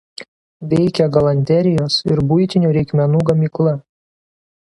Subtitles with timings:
[0.69, 3.75] Veikia galanterijos ir buitinių reikmenų gamykla.